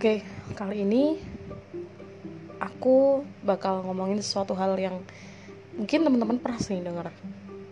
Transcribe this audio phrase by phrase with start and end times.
[0.00, 0.24] Oke,
[0.56, 1.20] kali ini
[2.56, 4.96] aku bakal ngomongin sesuatu hal yang
[5.76, 7.12] mungkin teman-teman pernah sering dengar.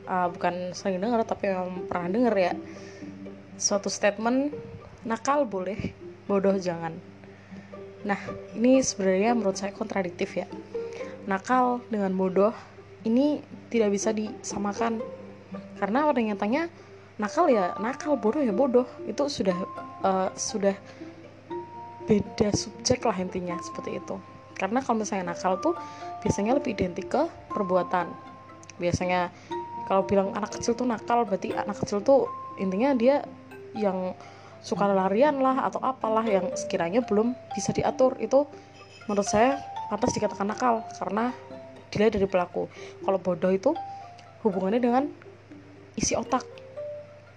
[0.04, 2.52] Uh, bukan sering dengar tapi memang pernah dengar ya.
[3.56, 4.52] Suatu statement
[5.08, 5.96] nakal boleh,
[6.28, 7.00] bodoh jangan.
[8.04, 8.20] Nah,
[8.52, 10.44] ini sebenarnya menurut saya kontradiktif ya.
[11.24, 12.52] Nakal dengan bodoh
[13.08, 13.40] ini
[13.72, 15.00] tidak bisa disamakan
[15.80, 16.68] karena pada nyatanya
[17.16, 19.56] nakal ya nakal bodoh ya bodoh itu sudah
[20.04, 20.76] uh, sudah
[22.08, 24.16] beda subjek lah intinya seperti itu.
[24.56, 25.76] Karena kalau misalnya nakal tuh
[26.24, 27.22] biasanya lebih identik ke
[27.52, 28.08] perbuatan.
[28.80, 29.28] Biasanya
[29.86, 32.26] kalau bilang anak kecil tuh nakal berarti anak kecil tuh
[32.56, 33.22] intinya dia
[33.76, 34.16] yang
[34.64, 38.16] suka larian lah atau apalah yang sekiranya belum bisa diatur.
[38.18, 38.48] Itu
[39.06, 39.60] menurut saya
[39.92, 41.30] pantas dikatakan nakal karena
[41.92, 42.66] dilihat dari pelaku.
[43.04, 43.76] Kalau bodoh itu
[44.42, 45.04] hubungannya dengan
[45.94, 46.42] isi otak.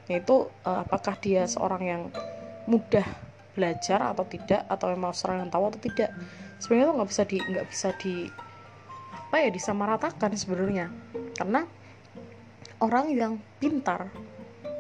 [0.09, 2.01] Yaitu uh, apakah dia seorang yang
[2.65, 3.05] mudah
[3.51, 6.09] belajar atau tidak atau memang seorang yang tahu atau tidak.
[6.61, 8.13] Sebenarnya itu nggak bisa di nggak bisa di
[9.11, 10.87] apa ya disamaratakan sebenarnya.
[11.35, 11.63] Karena
[12.81, 14.09] orang yang pintar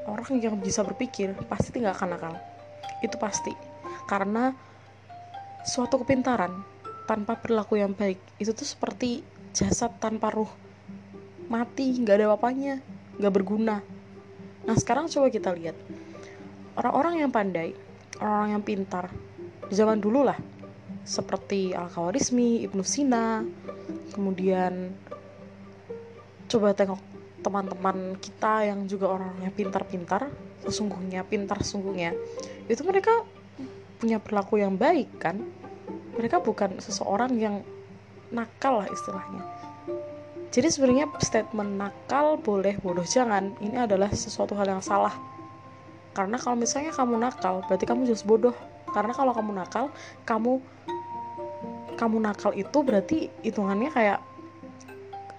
[0.09, 2.33] orang yang bisa berpikir pasti tidak akan nakal.
[2.99, 3.53] Itu pasti.
[4.09, 4.51] Karena
[5.61, 6.65] suatu kepintaran
[7.05, 9.21] tanpa perilaku yang baik itu tuh seperti
[9.53, 10.49] jasad tanpa ruh.
[11.51, 12.79] Mati nggak ada apa-apanya
[13.19, 13.83] nggak berguna.
[14.65, 15.75] Nah sekarang coba kita lihat.
[16.79, 17.75] Orang-orang yang pandai
[18.21, 19.05] orang-orang yang pintar.
[19.67, 20.37] Di zaman dulu lah
[21.01, 23.41] seperti Al-Khawarizmi, Ibnu Sina
[24.13, 24.93] kemudian
[26.45, 27.01] coba tengok
[27.41, 30.29] teman-teman kita yang juga orang yang pintar-pintar
[30.61, 32.13] sesungguhnya pintar sesungguhnya.
[32.69, 33.25] Itu mereka
[33.97, 35.41] punya perilaku yang baik kan?
[36.13, 37.65] Mereka bukan seseorang yang
[38.29, 39.41] nakal lah istilahnya.
[40.51, 43.55] Jadi sebenarnya statement nakal boleh bodoh jangan.
[43.63, 45.15] Ini adalah sesuatu hal yang salah
[46.11, 48.55] karena kalau misalnya kamu nakal berarti kamu jelas bodoh.
[48.91, 49.85] Karena kalau kamu nakal
[50.27, 50.59] kamu
[51.95, 54.19] kamu nakal itu berarti hitungannya kayak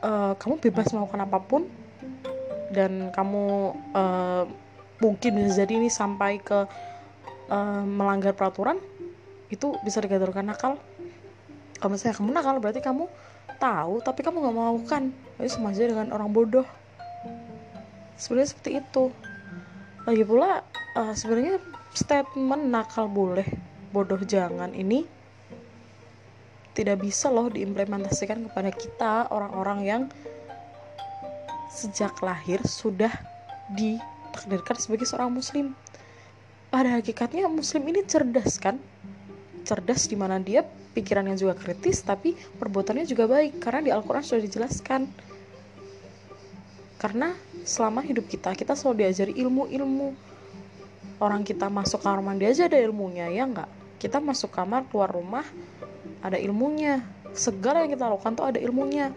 [0.01, 1.63] uh, kamu bebas melakukan apa pun
[2.73, 4.45] dan kamu uh,
[5.05, 6.65] mungkin bisa jadi ini sampai ke
[7.53, 8.81] uh, melanggar peraturan
[9.53, 10.81] itu bisa dikategorikan nakal.
[11.77, 13.05] Kalau misalnya kamu nakal berarti kamu
[13.61, 15.03] tahu tapi kamu nggak melakukan.
[15.37, 16.65] Itu sama dengan orang bodoh.
[18.17, 19.11] Sebenarnya seperti itu
[20.03, 20.67] lagi pula
[20.99, 21.63] uh, sebenarnya
[21.95, 23.47] statement nakal boleh
[23.95, 25.07] bodoh jangan ini
[26.73, 30.03] tidak bisa loh diimplementasikan kepada kita orang-orang yang
[31.69, 33.13] sejak lahir sudah
[33.73, 35.77] ditakdirkan sebagai seorang muslim.
[36.73, 38.81] Pada hakikatnya muslim ini cerdas kan?
[39.69, 40.65] Cerdas di mana dia
[40.97, 45.09] pikirannya juga kritis tapi perbuatannya juga baik karena di Al-Quran sudah dijelaskan
[47.03, 47.35] karena
[47.67, 50.15] selama hidup kita kita selalu diajari ilmu-ilmu.
[51.19, 53.99] Orang kita masuk kamar mandi aja ada ilmunya ya nggak?
[53.99, 55.43] Kita masuk kamar keluar rumah
[56.23, 57.03] ada ilmunya.
[57.35, 59.11] Segala yang kita lakukan tuh ada ilmunya.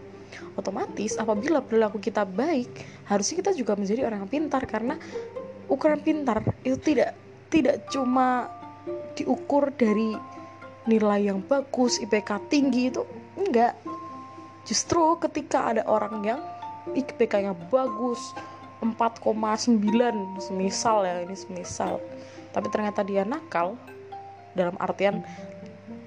[0.58, 2.74] Otomatis apabila perilaku kita baik
[3.06, 4.66] harusnya kita juga menjadi orang yang pintar.
[4.66, 4.98] Karena
[5.70, 7.14] ukuran pintar itu tidak
[7.54, 8.50] tidak cuma
[9.14, 10.18] diukur dari
[10.90, 13.02] nilai yang bagus IPK tinggi itu
[13.38, 13.78] enggak
[14.66, 16.40] justru ketika ada orang yang
[16.94, 18.20] IPK-nya bagus.
[18.76, 19.32] 4,9
[20.36, 21.96] semisal ya ini semisal.
[22.52, 23.74] Tapi ternyata dia nakal
[24.52, 25.24] dalam artian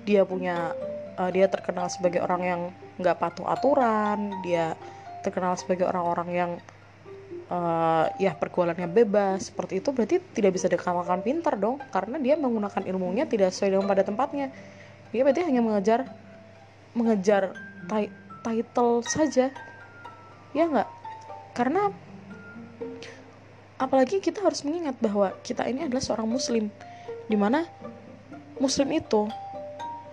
[0.05, 0.73] dia punya
[1.17, 2.61] uh, dia terkenal sebagai orang yang
[3.01, 4.73] nggak patuh aturan dia
[5.21, 6.51] terkenal sebagai orang-orang yang
[7.49, 9.49] uh, ya pergaulannya bebas.
[9.51, 13.87] Seperti itu berarti tidak bisa dikatakan pintar dong karena dia menggunakan ilmunya tidak sesuai dengan
[13.89, 14.53] pada tempatnya.
[15.09, 16.05] Dia berarti hanya mengejar
[16.93, 17.53] mengejar
[18.41, 19.53] title saja
[20.53, 20.89] ya nggak?
[21.53, 21.91] Karena
[23.79, 26.67] apalagi kita harus mengingat bahwa kita ini adalah seorang muslim
[27.29, 27.67] di mana
[28.59, 29.29] muslim itu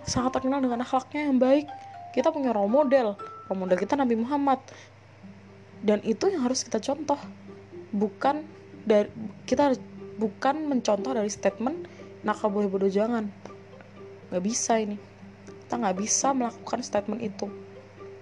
[0.07, 1.67] sangat terkenal dengan akhlaknya yang baik.
[2.15, 3.13] Kita punya role model
[3.47, 4.59] role model kita Nabi Muhammad.
[5.77, 7.19] Dan itu yang harus kita contoh.
[7.95, 8.43] Bukan
[8.83, 9.07] dari
[9.47, 9.77] kita
[10.17, 11.87] bukan mencontoh dari statement
[12.25, 13.31] nakal boleh bodoh jangan.
[14.31, 14.99] Nggak bisa ini.
[15.67, 17.47] Kita nggak bisa melakukan statement itu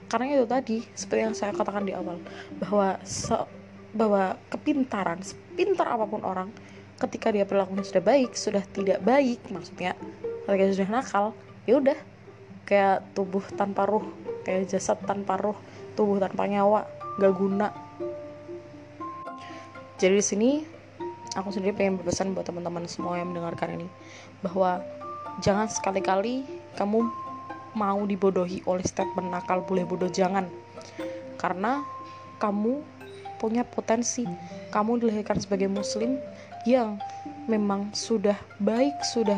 [0.07, 2.21] karena itu tadi seperti yang saya katakan di awal
[2.61, 3.35] bahwa se
[3.95, 6.51] bahwa kepintaran sepintar apa pun orang
[6.99, 9.95] ketika dia perilakunya sudah baik sudah tidak baik maksudnya
[10.45, 11.25] ketika sudah nakal
[11.63, 11.97] ya udah
[12.67, 14.03] kayak tubuh tanpa ruh
[14.43, 15.57] kayak jasad tanpa ruh
[15.95, 16.85] tubuh tanpa nyawa
[17.17, 17.71] gak guna.
[19.95, 20.49] Jadi di sini
[21.39, 23.87] aku sendiri pengen berpesan buat teman-teman semua yang mendengarkan ini
[24.43, 24.83] bahwa
[25.39, 26.43] jangan sekali-kali
[26.75, 27.07] kamu
[27.75, 30.47] mau dibodohi oleh statement nakal boleh bodoh jangan.
[31.35, 31.83] Karena
[32.39, 32.81] kamu
[33.37, 34.23] punya potensi.
[34.71, 36.17] Kamu dilahirkan sebagai muslim
[36.65, 36.97] yang
[37.45, 39.37] memang sudah baik sudah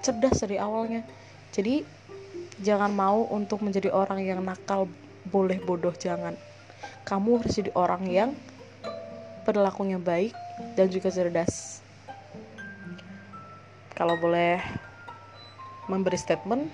[0.00, 1.04] cerdas dari awalnya.
[1.52, 1.82] Jadi
[2.62, 4.86] jangan mau untuk menjadi orang yang nakal
[5.28, 6.38] boleh bodoh jangan.
[7.04, 8.30] Kamu harus jadi orang yang
[9.42, 10.32] perilakunya baik
[10.78, 11.82] dan juga cerdas.
[13.92, 14.62] Kalau boleh
[15.90, 16.70] memberi statement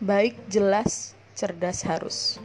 [0.00, 2.36] baik jelas cerdas harus